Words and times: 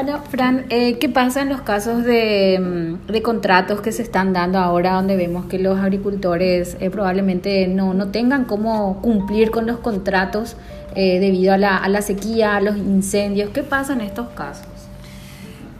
Bueno, 0.00 0.20
Fran, 0.30 0.66
eh, 0.70 0.96
¿qué 1.00 1.08
pasa 1.08 1.42
en 1.42 1.48
los 1.48 1.62
casos 1.62 2.04
de, 2.04 2.56
mm, 2.60 3.10
de, 3.10 3.20
contratos 3.20 3.80
que 3.80 3.90
se 3.90 4.02
están 4.02 4.32
dando 4.32 4.60
ahora 4.60 4.92
donde 4.92 5.16
vemos 5.16 5.46
que 5.46 5.58
los 5.58 5.76
agricultores 5.76 6.76
eh, 6.78 6.88
probablemente 6.88 7.66
no, 7.66 7.94
no, 7.94 8.06
tengan 8.12 8.44
cómo 8.44 9.02
cumplir 9.02 9.50
con 9.50 9.66
los 9.66 9.78
contratos 9.78 10.56
eh, 10.94 11.18
debido 11.18 11.52
a 11.52 11.58
la, 11.58 11.76
a 11.76 11.88
la, 11.88 12.00
sequía, 12.00 12.54
a 12.54 12.60
los 12.60 12.76
incendios? 12.76 13.50
¿Qué 13.50 13.64
pasa 13.64 13.92
en 13.92 14.02
estos 14.02 14.28
casos? 14.28 14.68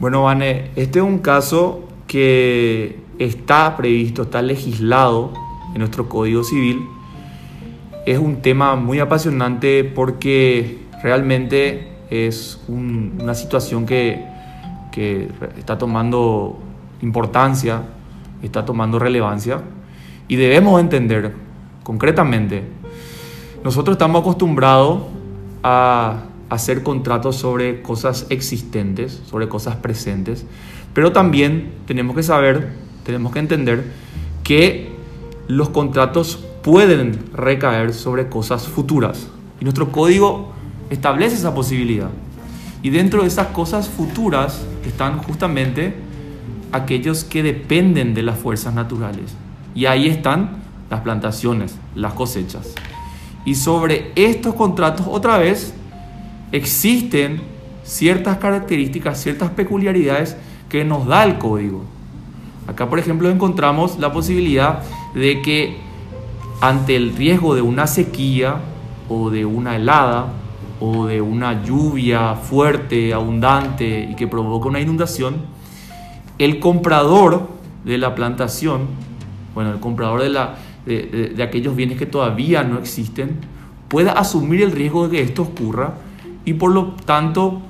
Bueno, 0.01 0.25
Vane, 0.25 0.73
este 0.75 0.99
es 0.99 1.05
un 1.05 1.21
caso 1.21 1.89
que 2.09 2.99
está 3.21 3.77
previsto, 3.77 4.23
está 4.23 4.43
legislado 4.43 5.33
en 5.75 5.79
nuestro 5.79 6.09
Código 6.09 6.43
Civil. 6.43 6.81
Es 8.05 8.19
un 8.19 8.43
tema 8.43 8.75
muy 8.75 8.99
apasionante 8.99 9.85
porque 9.85 10.79
realmente 11.05 11.88
es 12.11 12.61
un, 12.69 13.19
una 13.21 13.35
situación 13.35 13.87
que, 13.87 14.25
que, 14.93 15.31
está 15.59 15.79
tomando 15.79 16.59
importancia, 17.03 17.83
está 18.43 18.65
tomando 18.65 18.99
relevancia 18.99 19.61
y 20.27 20.37
debemos 20.37 20.81
entender 20.81 21.35
concretamente, 21.83 22.65
nosotros 23.65 23.95
estamos 23.95 24.21
acostumbrados 24.21 25.03
a 25.63 26.25
hacer 26.49 26.83
contratos 26.83 27.37
sobre 27.37 27.83
cosas 27.83 28.27
existentes, 28.31 29.23
sobre 29.27 29.49
cosas 29.49 29.77
presentes, 29.77 30.47
pero 30.95 31.13
también 31.13 31.73
tenemos 31.87 32.17
que 32.17 32.23
saber, 32.23 32.73
tenemos 33.05 33.33
que 33.33 33.39
entender 33.39 33.85
que 34.45 34.93
los 35.47 35.69
contratos 35.71 36.45
pueden 36.63 37.19
recaer 37.33 37.93
sobre 37.95 38.29
cosas 38.29 38.67
futuras. 38.67 39.29
Y 39.61 39.65
nuestro 39.65 39.91
código 39.91 40.53
establece 40.91 41.37
esa 41.37 41.55
posibilidad. 41.55 42.11
Y 42.83 42.91
dentro 42.91 43.23
de 43.23 43.29
esas 43.29 43.49
cosas 43.49 43.89
futuras 43.89 44.65
están 44.87 45.19
justamente 45.19 45.95
aquellos 46.73 47.25
que 47.25 47.43
dependen 47.43 48.15
de 48.15 48.23
las 48.23 48.39
fuerzas 48.39 48.75
naturales. 48.75 49.35
Y 49.75 49.87
ahí 49.87 50.09
están 50.09 50.59
las 50.91 51.01
plantaciones, 51.01 51.77
las 51.95 52.13
cosechas. 52.15 52.75
Y 53.45 53.55
sobre 53.55 54.13
estos 54.15 54.55
contratos, 54.55 55.07
otra 55.09 55.39
vez, 55.39 55.75
existen 56.53 57.41
ciertas 57.83 58.39
características, 58.39 59.21
ciertas 59.21 59.51
peculiaridades 59.51 60.37
que 60.69 60.85
nos 60.85 61.07
da 61.07 61.25
el 61.25 61.39
código. 61.39 61.85
Acá, 62.67 62.89
por 62.89 62.99
ejemplo, 62.99 63.31
encontramos 63.31 63.99
la 63.99 64.13
posibilidad 64.13 64.83
de 65.15 65.41
que 65.41 65.79
ante 66.61 66.97
el 66.97 67.17
riesgo 67.17 67.55
de 67.55 67.63
una 67.63 67.87
sequía 67.87 68.57
o 69.09 69.31
de 69.31 69.47
una 69.47 69.77
helada 69.77 70.33
o 70.81 71.07
de 71.07 71.21
una 71.21 71.65
lluvia 71.65 72.35
fuerte, 72.35 73.13
abundante 73.13 74.09
y 74.11 74.15
que 74.15 74.27
provoca 74.27 74.69
una 74.69 74.81
inundación, 74.81 75.37
el 76.39 76.61
comprador 76.61 77.49
de 77.85 77.99
la 77.99 78.15
plantación, 78.15 78.83
bueno, 79.55 79.73
el 79.73 79.81
comprador 79.81 80.23
de, 80.23 80.29
la, 80.29 80.55
de, 80.87 81.43
aquellos 81.43 81.75
bienes 81.75 81.99
que 81.99 82.07
todavía 82.07 82.63
no 82.63 82.79
existen, 82.79 83.37
pueda 83.89 84.13
asumir 84.13 84.63
el 84.63 84.73
riesgo 84.73 85.09
de 85.09 85.17
que 85.17 85.23
esto 85.23 85.43
ocurra 85.43 85.95
y 86.45 86.55
por 86.55 86.73
lo 86.73 86.95
tanto 87.05 87.61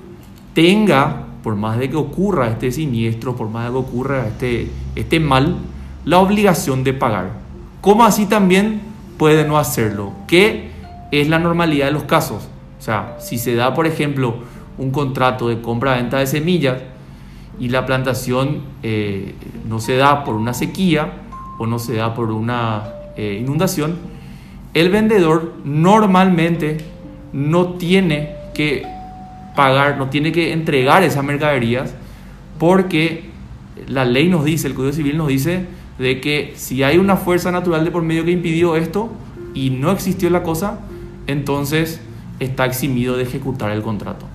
tenga, 0.53 1.25
por 1.43 1.57
más 1.57 1.79
de 1.79 1.89
que 1.89 1.97
ocurra 1.97 2.49
este 2.49 2.71
siniestro, 2.73 3.37
por 3.37 3.49
más 3.49 3.67
de 3.67 3.71
que 3.71 3.77
ocurra 3.77 4.27
este, 4.27 4.71
este 4.97 5.21
mal, 5.21 5.57
la 6.05 6.19
obligación 6.19 6.85
de 6.85 6.93
pagar. 6.93 7.31
Como 7.81 8.05
así 8.05 8.27
también 8.27 8.81
puede 9.17 9.47
no 9.47 9.59
hacerlo, 9.59 10.13
que 10.27 10.71
es 11.11 11.29
la 11.29 11.39
normalidad 11.39 11.87
de 11.87 11.93
los 11.93 12.05
casos. 12.05 12.49
Sea, 12.89 13.17
si 13.21 13.37
se 13.37 13.55
da, 13.55 13.75
por 13.75 13.87
ejemplo, 13.87 14.37
un 14.79 14.93
contrato 14.93 15.51
de 15.51 15.61
compra-venta 15.61 16.21
de 16.21 16.27
semillas 16.27 16.79
y 17.61 17.69
la 17.69 17.85
plantación 17.85 18.63
eh, 18.83 19.35
no 19.69 19.79
se 19.79 19.97
da 19.97 20.25
por 20.25 20.37
una 20.37 20.55
sequía 20.55 21.13
o 21.59 21.67
no 21.67 21.79
se 21.79 21.97
da 21.97 22.15
por 22.15 22.31
una 22.31 22.85
eh, 23.15 23.37
inundación, 23.43 23.97
el 24.73 24.89
vendedor 24.89 25.53
normalmente 25.67 26.79
no 27.35 27.75
tiene 27.75 28.37
que 28.55 28.87
pagar, 29.55 29.99
no 29.99 30.09
tiene 30.09 30.33
que 30.33 30.55
entregar 30.55 31.03
esas 31.03 31.23
mercaderías 31.23 31.95
porque 32.59 33.29
la 33.87 34.07
ley 34.07 34.31
nos 34.31 34.47
dice, 34.47 34.67
el 34.67 34.73
Código 34.73 34.95
Civil 34.95 35.19
nos 35.19 35.29
dice 35.29 35.67
de 35.99 36.23
que 36.23 36.55
si 36.57 36.83
hay 36.83 36.97
una 36.97 37.19
fuerza 37.19 37.53
natural 37.53 37.85
de 37.85 37.91
por 37.91 38.03
medio 38.03 38.25
que 38.25 38.31
impidió 38.31 38.77
esto 38.77 39.11
y 39.53 39.69
no 39.69 39.91
existió 39.91 40.31
la 40.31 40.43
cosa, 40.43 40.79
entonces 41.27 42.01
está 42.39 42.67
eximido 42.67 43.17
de 43.17 43.23
ejecutar 43.25 43.71
el 43.71 43.83
contrato. 43.83 44.27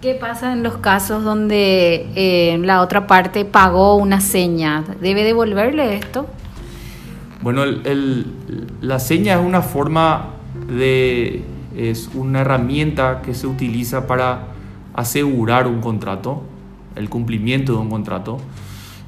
¿Qué 0.00 0.14
pasa 0.14 0.52
en 0.52 0.62
los 0.62 0.78
casos 0.78 1.22
donde 1.24 2.08
eh, 2.14 2.58
la 2.58 2.80
otra 2.80 3.06
parte 3.06 3.44
pagó 3.44 3.96
una 3.96 4.20
seña? 4.20 4.82
¿Debe 5.00 5.24
devolverle 5.24 5.96
esto? 5.96 6.26
Bueno, 7.42 7.64
el, 7.64 7.82
el, 7.84 8.26
la 8.80 8.98
seña 8.98 9.34
es 9.34 9.44
una 9.44 9.60
forma 9.60 10.30
de... 10.68 11.44
es 11.76 12.10
una 12.14 12.40
herramienta 12.40 13.20
que 13.22 13.34
se 13.34 13.46
utiliza 13.46 14.06
para 14.06 14.46
asegurar 14.94 15.66
un 15.66 15.80
contrato, 15.80 16.42
el 16.96 17.08
cumplimiento 17.08 17.72
de 17.72 17.78
un 17.78 17.90
contrato. 17.90 18.38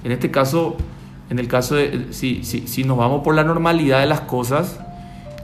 En 0.04 0.12
este 0.12 0.31
caso, 0.31 0.76
en 1.31 1.38
el 1.38 1.49
caso 1.49 1.75
de, 1.75 2.09
si, 2.10 2.44
si, 2.44 2.69
si 2.69 2.84
nos 2.84 2.99
vamos 2.99 3.22
por 3.25 3.34
la 3.34 3.44
normalidad 3.44 4.00
de 4.00 4.06
las 4.06 4.20
cosas, 4.20 4.78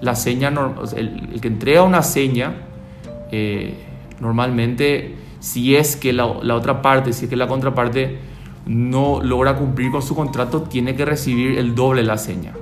la 0.01 0.15
seña, 0.15 0.53
el, 0.97 1.41
que 1.41 1.49
entrega 1.49 1.83
una 1.83 2.03
seña, 2.03 2.55
eh, 3.31 3.75
normalmente 4.21 5.17
si 5.41 5.77
es 5.77 5.97
que 5.97 6.13
la, 6.13 6.35
la, 6.43 6.55
otra 6.55 6.83
parte, 6.83 7.13
si 7.13 7.25
es 7.25 7.31
que 7.31 7.37
la 7.37 7.47
contraparte 7.47 8.19
no 8.67 9.21
logra 9.23 9.57
cumplir 9.57 9.91
con 9.91 10.03
su 10.03 10.15
contrato, 10.15 10.63
tiene 10.63 10.95
que 10.95 11.05
recibir 11.05 11.59
el 11.59 11.75
doble 11.75 12.03
de 12.03 12.07
la 12.07 12.19
seña. 12.19 12.53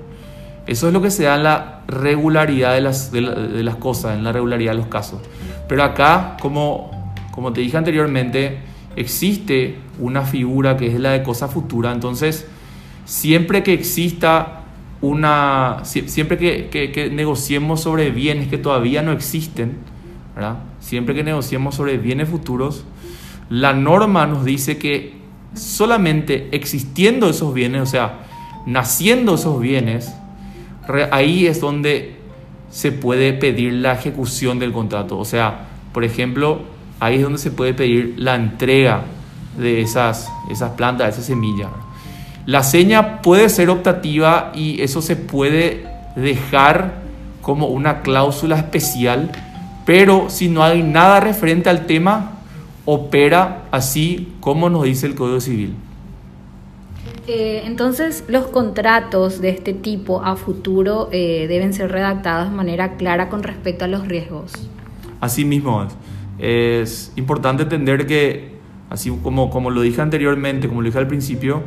Eso 0.66 0.88
es 0.88 0.92
lo 0.92 1.00
que 1.00 1.10
se 1.10 1.25
da 1.25 1.36
en 1.36 1.44
la 1.44 1.82
regularidad 1.86 2.75
de 2.75 2.80
las, 2.80 3.12
de, 3.12 3.20
la, 3.20 3.34
de 3.34 3.62
las 3.62 3.76
cosas, 3.76 4.16
en 4.16 4.25
la 4.25 4.32
regularidad 4.32 4.72
de 4.72 4.78
los 4.78 4.88
casos. 4.88 5.20
Pero 5.69 5.82
acá, 5.84 6.36
como, 6.41 7.12
como 7.30 7.52
te 7.52 7.60
dije 7.60 7.76
anteriormente, 7.76 8.58
existe 8.96 9.78
una 10.00 10.22
figura 10.22 10.76
que 10.76 10.88
es 10.88 10.98
la 10.98 11.12
de 11.12 11.22
cosa 11.22 11.48
futura. 11.48 11.92
Entonces, 11.92 12.46
siempre 13.04 13.62
que 13.62 13.72
exista 13.72 14.64
una, 15.00 15.80
siempre 15.84 16.38
que, 16.38 17.10
negociemos 17.12 17.82
sobre 17.82 18.10
bienes 18.10 18.48
que 18.48 18.58
todavía 18.58 19.02
no 19.02 19.12
existen, 19.12 19.76
siempre 20.80 21.14
que 21.14 21.22
negociemos 21.22 21.74
sobre 21.74 21.98
bienes 21.98 22.28
futuros, 22.28 22.84
la 23.48 23.72
norma 23.72 24.26
nos 24.26 24.44
dice 24.44 24.78
que 24.78 25.14
solamente 25.54 26.48
existiendo 26.52 27.28
esos 27.28 27.54
bienes, 27.54 27.82
o 27.82 27.86
sea, 27.86 28.20
naciendo 28.66 29.36
esos 29.36 29.60
bienes, 29.60 30.12
ahí 31.12 31.46
es 31.46 31.60
donde 31.60 32.16
se 32.70 32.92
puede 32.92 33.32
pedir 33.32 33.72
la 33.74 33.92
ejecución 33.92 34.58
del 34.58 34.72
contrato. 34.72 35.18
O 35.18 35.24
sea, 35.24 35.68
por 35.92 36.04
ejemplo, 36.04 36.60
ahí 37.00 37.16
es 37.16 37.22
donde 37.22 37.38
se 37.38 37.50
puede 37.50 37.74
pedir 37.74 38.14
la 38.18 38.34
entrega 38.34 39.04
de 39.56 39.80
esas, 39.80 40.30
esas 40.50 40.72
plantas, 40.72 41.06
de 41.06 41.12
esas 41.12 41.24
semillas. 41.24 41.68
La 42.46 42.62
seña 42.62 43.22
puede 43.22 43.48
ser 43.48 43.70
optativa 43.70 44.52
y 44.54 44.80
eso 44.80 45.02
se 45.02 45.16
puede 45.16 45.84
dejar 46.14 47.02
como 47.42 47.66
una 47.66 48.02
cláusula 48.02 48.56
especial, 48.56 49.30
pero 49.84 50.30
si 50.30 50.48
no 50.48 50.62
hay 50.62 50.84
nada 50.84 51.18
referente 51.18 51.68
al 51.68 51.86
tema, 51.86 52.38
opera 52.84 53.64
así 53.72 54.32
como 54.40 54.70
nos 54.70 54.84
dice 54.84 55.06
el 55.06 55.16
Código 55.16 55.40
Civil. 55.40 55.74
Eh, 57.26 57.62
entonces, 57.64 58.22
los 58.28 58.46
contratos 58.46 59.40
de 59.40 59.48
este 59.48 59.74
tipo 59.74 60.22
a 60.22 60.36
futuro 60.36 61.08
eh, 61.10 61.46
deben 61.48 61.74
ser 61.74 61.90
redactados 61.90 62.50
de 62.50 62.56
manera 62.56 62.94
clara 62.96 63.28
con 63.28 63.42
respecto 63.42 63.84
a 63.84 63.88
los 63.88 64.06
riesgos. 64.06 64.52
Así 65.20 65.44
mismo 65.44 65.82
es. 65.82 65.96
Es 66.38 67.12
importante 67.16 67.64
entender 67.64 68.06
que, 68.06 68.54
así 68.88 69.10
como, 69.22 69.50
como 69.50 69.70
lo 69.70 69.81
dije 69.81 70.00
anteriormente, 70.00 70.69
como 70.69 70.82
lo 70.82 70.87
dije 70.87 70.99
al 70.99 71.08
principio, 71.08 71.64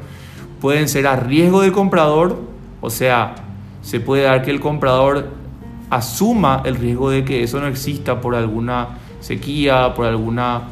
pueden 0.61 0.87
ser 0.87 1.07
a 1.07 1.15
riesgo 1.15 1.61
del 1.61 1.71
comprador, 1.71 2.39
o 2.81 2.89
sea, 2.89 3.35
se 3.81 3.99
puede 3.99 4.23
dar 4.23 4.43
que 4.43 4.51
el 4.51 4.59
comprador 4.59 5.29
asuma 5.89 6.61
el 6.65 6.75
riesgo 6.75 7.09
de 7.09 7.23
que 7.23 7.43
eso 7.43 7.59
no 7.59 7.67
exista 7.67 8.21
por 8.21 8.35
alguna 8.35 8.99
sequía, 9.19 9.93
por 9.95 10.05
alguna 10.05 10.63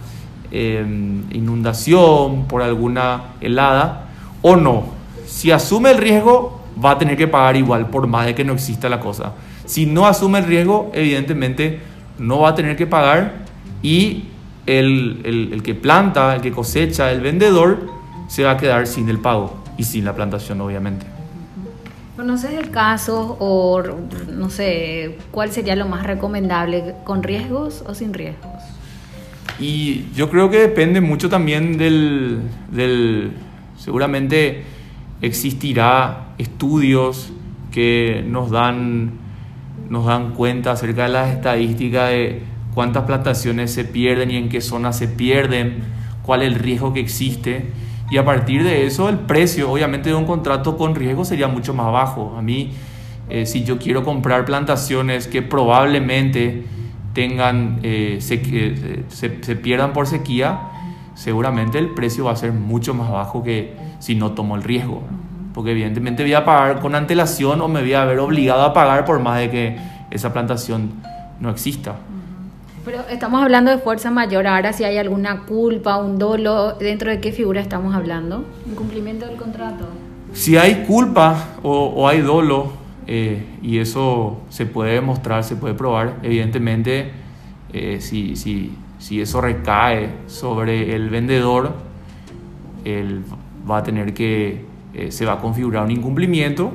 eh, 0.52 0.86
inundación, 1.32 2.46
por 2.48 2.62
alguna 2.62 3.34
helada, 3.42 4.10
o 4.42 4.56
no. 4.56 4.86
Si 5.26 5.52
asume 5.52 5.92
el 5.92 5.98
riesgo, 5.98 6.62
va 6.84 6.92
a 6.92 6.98
tener 6.98 7.18
que 7.18 7.28
pagar 7.28 7.56
igual, 7.56 7.88
por 7.88 8.08
más 8.08 8.26
de 8.26 8.36
que 8.36 8.44
no 8.44 8.54
exista 8.54 8.90
la 8.90 9.00
cosa. 9.00 9.34
Si 9.66 9.86
no 9.86 10.06
asume 10.06 10.40
el 10.40 10.46
riesgo, 10.46 10.92
evidentemente 10.94 11.82
no 12.20 12.40
va 12.40 12.50
a 12.50 12.56
tener 12.56 12.76
que 12.76 12.88
pagar 12.88 13.46
y 13.82 14.26
el, 14.66 15.22
el, 15.24 15.54
el 15.54 15.64
que 15.64 15.76
planta, 15.76 16.36
el 16.36 16.42
que 16.42 16.52
cosecha, 16.52 17.12
el 17.12 17.22
vendedor, 17.22 17.90
se 18.28 18.44
va 18.44 18.52
a 18.52 18.58
quedar 18.58 18.86
sin 18.88 19.10
el 19.10 19.20
pago 19.20 19.67
y 19.78 19.84
sin 19.84 20.06
la 20.06 20.16
plantación, 20.16 20.60
obviamente. 20.62 21.06
¿Conoces 22.16 22.54
el 22.54 22.72
caso 22.72 23.38
o 23.40 23.84
no 24.34 24.50
sé 24.50 25.20
cuál 25.30 25.52
sería 25.52 25.76
lo 25.76 25.88
más 25.88 26.04
recomendable, 26.06 26.96
con 27.04 27.22
riesgos 27.22 27.84
o 27.86 27.94
sin 27.94 28.14
riesgos? 28.14 28.64
Y 29.60 30.06
yo 30.16 30.30
creo 30.30 30.50
que 30.50 30.58
depende 30.60 31.00
mucho 31.00 31.30
también 31.30 31.78
del, 31.78 32.42
del 32.72 33.34
seguramente 33.78 34.64
existirá 35.22 36.30
estudios 36.38 37.32
que 37.72 38.24
nos 38.28 38.50
dan, 38.52 39.12
nos 39.90 40.06
dan 40.06 40.34
cuenta 40.34 40.72
acerca 40.72 41.04
de 41.04 41.10
las 41.10 41.30
estadísticas 41.30 42.10
de 42.10 42.42
cuántas 42.74 43.06
plantaciones 43.06 43.72
se 43.72 43.86
pierden 43.86 44.32
y 44.32 44.38
en 44.38 44.50
qué 44.50 44.62
zonas 44.62 44.98
se 44.98 45.08
pierden, 45.08 45.84
cuál 46.24 46.42
es 46.42 46.48
el 46.50 46.56
riesgo 46.56 46.94
que 46.94 47.00
existe. 47.00 47.66
Y 48.10 48.18
a 48.18 48.26
partir 48.26 48.64
de 48.64 48.86
eso, 48.86 49.10
el 49.10 49.20
precio, 49.20 49.72
obviamente, 49.72 50.10
de 50.10 50.16
un 50.16 50.26
contrato 50.26 50.78
con 50.78 50.96
riesgo 50.96 51.26
sería 51.26 51.48
mucho 51.48 51.74
más 51.74 51.92
bajo. 51.92 52.36
A 52.38 52.42
mí, 52.42 52.72
eh, 53.30 53.46
si 53.46 53.64
yo 53.64 53.78
quiero 53.78 54.04
comprar 54.04 54.46
plantaciones 54.46 55.28
que 55.28 55.42
probablemente 55.42 56.64
tengan, 57.14 57.80
eh, 57.84 58.18
se, 58.22 58.42
se, 59.10 59.44
se 59.44 59.56
pierdan 59.56 59.92
por 59.92 60.08
sequía, 60.08 60.60
seguramente 61.16 61.80
el 61.80 61.90
precio 61.90 62.26
va 62.26 62.32
a 62.32 62.36
ser 62.36 62.54
mucho 62.54 62.94
más 62.94 63.12
bajo 63.12 63.44
que 63.44 63.74
si 64.00 64.16
no 64.16 64.32
tomo 64.32 64.56
el 64.56 64.64
riesgo 64.64 65.04
porque 65.58 65.72
evidentemente 65.72 66.22
voy 66.22 66.36
a 66.36 66.46
pagar 66.46 66.80
con 66.82 66.94
antelación 66.94 67.62
o 67.62 67.68
me 67.68 67.82
voy 67.82 67.96
a 67.96 68.06
ver 68.06 68.20
obligado 68.20 68.62
a 68.62 68.74
pagar 68.74 69.06
por 69.06 69.20
más 69.20 69.40
de 69.40 69.50
que 69.50 69.76
esa 70.12 70.32
plantación 70.32 70.92
no 71.40 71.50
exista. 71.50 71.96
Pero 72.88 73.02
estamos 73.10 73.44
hablando 73.44 73.70
de 73.70 73.80
fuerza 73.80 74.12
mayor, 74.12 74.48
ahora 74.48 74.72
si 74.72 74.86
hay 74.86 74.98
alguna 74.98 75.42
culpa, 75.42 75.98
un 75.98 76.18
dolo, 76.18 76.72
¿dentro 76.80 77.12
de 77.12 77.20
qué 77.20 77.34
figura 77.34 77.60
estamos 77.60 77.94
hablando? 77.94 78.46
¿Incumplimiento 78.66 79.26
del 79.26 79.36
contrato? 79.36 79.90
Si 80.32 80.56
hay 80.56 80.86
culpa 80.88 81.50
o, 81.64 82.08
hay 82.08 82.22
dolo, 82.22 82.72
eh, 83.06 83.44
y 83.62 83.80
eso 83.80 84.40
se 84.48 84.66
puede 84.66 84.94
demostrar, 84.94 85.44
se 85.44 85.58
puede 85.58 85.74
probar, 85.74 86.20
evidentemente 86.24 87.12
eh, 87.74 87.98
si, 88.00 88.38
si, 88.38 88.72
si 89.00 89.20
eso 89.20 89.42
recae 89.42 90.12
sobre 90.28 90.96
el 90.96 91.10
vendedor, 91.10 91.74
él 92.86 93.22
va 93.70 93.80
a 93.80 93.84
tener 93.84 94.14
que 94.14 94.64
eh, 94.94 95.12
se 95.12 95.26
va 95.26 95.34
a 95.34 95.40
configurar 95.40 95.84
un 95.84 95.92
incumplimiento 95.92 96.72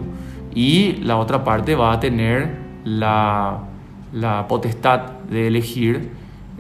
y 0.55 0.93
la 1.05 1.17
otra 1.17 1.43
parte 1.43 1.75
va 1.75 1.91
a 1.91 2.01
tener 2.01 2.55
la, 2.85 3.61
la 4.13 4.47
potestad 4.47 5.22
de 5.33 5.49
elegir 5.49 6.11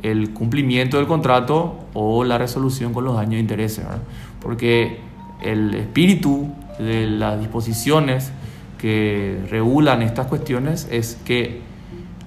el 0.02 0.30
cumplimiento 0.30 0.96
del 0.96 1.06
contrato 1.06 1.78
o 1.94 2.24
la 2.24 2.38
resolución 2.38 2.92
con 2.92 3.04
los 3.04 3.14
daños 3.14 3.34
de 3.34 3.40
intereses, 3.40 3.84
porque 4.40 4.98
el 5.42 5.74
espíritu 5.74 6.48
de 6.78 7.06
las 7.06 7.38
disposiciones 7.38 8.32
que 8.78 9.38
regulan 9.50 10.02
estas 10.02 10.26
cuestiones 10.26 10.88
es 10.90 11.16
que 11.24 11.60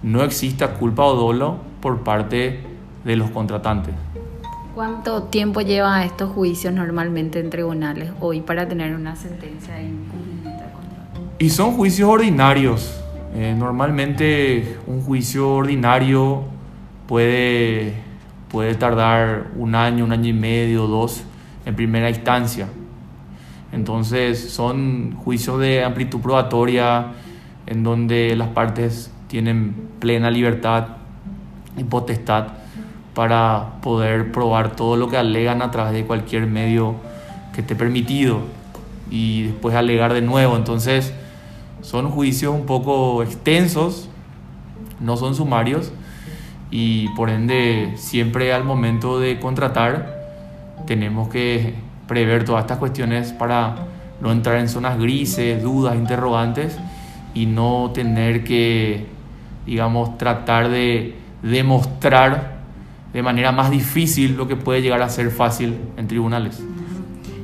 no 0.04 0.24
exista 0.24 0.74
culpa 0.74 1.04
o 1.04 1.16
dolo 1.16 1.58
por 1.82 2.04
parte 2.04 2.62
de 3.04 3.16
los 3.16 3.30
contratantes. 3.32 3.94
¿Cuánto 4.74 5.24
tiempo 5.24 5.62
lleva 5.62 6.04
estos 6.04 6.32
juicios 6.32 6.74
normalmente 6.74 7.40
en 7.40 7.50
tribunales 7.50 8.12
hoy 8.20 8.42
para 8.42 8.68
tener 8.68 8.94
una 8.94 9.16
sentencia 9.16 9.76
de 9.76 9.86
incumplimiento 9.86 10.50
de 10.50 10.72
contrato? 10.72 11.22
Y 11.40 11.50
son 11.50 11.72
juicios 11.74 12.10
ordinarios. 12.10 13.05
Eh, 13.38 13.54
normalmente 13.54 14.78
un 14.88 15.02
juicio 15.02 15.56
ordinario 15.56 16.44
puede, 17.06 17.96
puede 18.50 18.76
tardar 18.76 19.48
un 19.58 19.76
año, 19.76 20.06
un 20.06 20.14
año 20.14 20.30
y 20.30 20.34
medio, 20.34 20.88
dos 20.88 21.22
en 21.66 21.76
primera 21.76 22.10
instancia. 22.10 22.70
Entonces 23.74 24.52
son 24.52 25.18
juicios 25.18 25.60
de 25.60 25.84
amplitud 25.84 26.22
probatoria 26.22 27.08
en 27.68 27.84
donde 27.84 28.38
las 28.38 28.48
partes 28.48 29.12
tienen 29.28 29.76
plena 30.00 30.32
libertad 30.32 30.88
y 31.76 31.84
potestad 31.84 32.48
para 33.14 33.82
poder 33.82 34.32
probar 34.32 34.78
todo 34.78 34.96
lo 34.96 35.10
que 35.10 35.18
alegan 35.18 35.62
a 35.62 35.72
través 35.72 35.92
de 35.92 36.06
cualquier 36.06 36.48
medio 36.48 36.96
que 37.54 37.60
esté 37.60 37.76
permitido 37.76 38.44
y 39.12 39.48
después 39.48 39.76
alegar 39.76 40.14
de 40.14 40.22
nuevo. 40.22 40.56
Entonces 40.56 41.14
son 41.86 42.10
juicios 42.10 42.52
un 42.52 42.66
poco 42.66 43.22
extensos, 43.22 44.10
no 45.00 45.18
son 45.18 45.36
sumarios 45.36 45.92
y 46.72 47.10
por 47.10 47.30
ende 47.30 47.94
siempre 47.96 48.54
al 48.54 48.64
momento 48.64 49.20
de 49.20 49.40
contratar 49.40 50.16
tenemos 50.88 51.30
que 51.30 51.76
prever 52.08 52.44
todas 52.44 52.64
estas 52.64 52.80
cuestiones 52.80 53.34
para 53.34 53.76
no 54.20 54.32
entrar 54.32 54.58
en 54.58 54.68
zonas 54.68 54.98
grises, 54.98 55.62
dudas, 55.62 55.96
interrogantes 55.96 56.76
y 57.36 57.46
no 57.46 57.92
tener 57.94 58.44
que, 58.44 59.06
digamos, 59.68 60.18
tratar 60.18 60.70
de 60.70 61.16
demostrar 61.44 62.56
de 63.14 63.22
manera 63.22 63.52
más 63.52 63.70
difícil 63.70 64.36
lo 64.36 64.48
que 64.48 64.56
puede 64.56 64.82
llegar 64.82 65.04
a 65.04 65.10
ser 65.10 65.30
fácil 65.30 65.78
en 65.98 66.08
tribunales. 66.08 66.64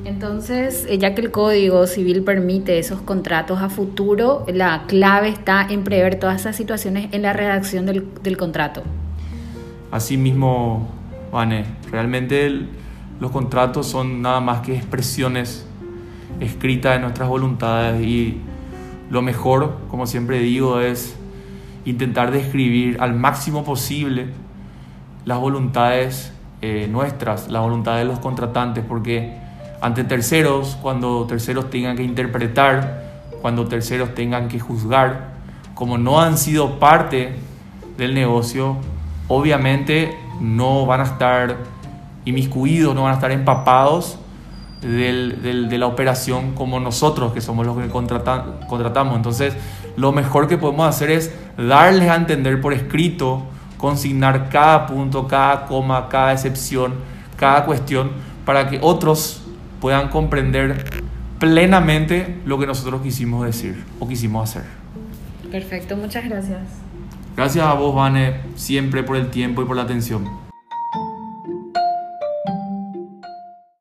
Entonces, 0.04 0.86
eh, 0.90 0.98
ya 0.98 1.14
que 1.14 1.22
el 1.22 1.32
Código 1.32 1.86
Civil 1.86 2.24
permite 2.24 2.80
esos 2.80 3.02
contratos 3.02 3.62
a 3.62 3.70
futuro, 3.70 4.46
la 4.48 4.86
clave 4.88 5.30
está 5.30 5.66
en 5.70 5.84
prever 5.84 6.20
todas 6.20 6.42
esas 6.42 6.56
situaciones 6.56 7.10
en 7.12 7.22
la 7.22 7.34
redacción 7.34 7.86
del, 7.86 8.08
del 8.24 8.38
contrato. 8.38 8.82
Asimismo, 9.92 10.90
Vane, 11.32 11.66
realmente 11.92 12.66
los 13.20 13.32
contratos 13.32 13.88
son 13.88 14.22
nada 14.22 14.40
más 14.40 14.62
que 14.62 14.76
expresiones 14.76 15.68
escritas 16.40 16.96
de 16.96 17.00
nuestras 17.00 17.30
voluntades 17.30 18.02
y 18.02 18.38
lo 19.12 19.22
mejor, 19.22 19.78
como 19.90 20.08
siempre 20.08 20.40
digo, 20.40 20.80
es 20.80 21.16
intentar 21.86 22.32
describir 22.32 22.98
al 23.00 23.14
máximo 23.14 23.64
posible 23.64 24.28
las 25.26 25.40
voluntades 25.40 26.34
eh, 26.62 26.88
nuestras, 26.90 27.50
la 27.50 27.60
voluntad 27.60 27.98
de 27.98 28.06
los 28.06 28.20
contratantes, 28.20 28.84
porque 28.88 29.41
ante 29.82 30.04
terceros, 30.04 30.78
cuando 30.82 31.26
terceros 31.26 31.70
tengan 31.70 31.98
que 31.98 32.04
interpretar, 32.04 33.02
cuando 33.42 33.68
terceros 33.68 34.14
tengan 34.14 34.48
que 34.48 34.60
juzgar, 34.60 35.32
como 35.74 35.98
no 35.98 36.22
han 36.22 36.38
sido 36.38 36.80
parte 36.80 37.36
del 37.98 38.14
negocio, 38.14 38.78
obviamente 39.28 40.16
no 40.40 40.86
van 40.86 41.02
a 41.02 41.04
estar 41.06 41.58
inmiscuidos, 42.26 42.94
no 42.94 43.04
van 43.04 43.14
a 43.14 43.16
estar 43.16 43.32
empapados 43.32 44.20
de 44.82 45.78
la 45.78 45.88
operación 45.88 46.54
como 46.54 46.80
nosotros, 46.80 47.34
que 47.34 47.42
somos 47.42 47.66
los 47.66 47.78
que 47.78 47.90
contratamos. 47.90 49.16
Entonces, 49.16 49.56
lo 49.98 50.12
mejor 50.12 50.48
que 50.48 50.58
podemos 50.58 50.88
hacer 50.88 51.10
es 51.10 51.34
darles 51.58 52.10
a 52.10 52.16
entender 52.16 52.62
por 52.62 52.74
escrito 52.74 53.44
consignar 53.78 54.50
cada 54.50 54.86
punto, 54.86 55.28
cada 55.28 55.66
coma, 55.66 56.08
cada 56.08 56.34
excepción, 56.34 56.94
cada 57.36 57.66
cuestión, 57.66 58.12
para 58.46 58.70
que 58.70 58.80
otros 58.82 59.41
puedan 59.82 60.10
comprender 60.10 60.86
plenamente 61.40 62.40
lo 62.46 62.58
que 62.60 62.68
nosotros 62.68 63.02
quisimos 63.02 63.46
decir 63.46 63.84
o 64.00 64.08
quisimos 64.08 64.50
hacer. 64.50 64.64
Perfecto, 65.52 65.98
muchas 65.98 66.24
gracias. 66.24 66.62
Gracias 67.36 67.66
a 67.66 67.74
vos, 67.74 67.94
Vane, 67.96 68.36
siempre 68.56 69.04
por 69.04 69.18
el 69.18 69.30
tiempo 69.30 69.62
y 69.64 69.66
por 69.66 69.76
la 69.76 69.82
atención. 69.82 70.41